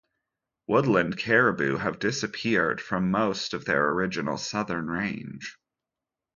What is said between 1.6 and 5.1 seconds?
have disappeared from most of their original southern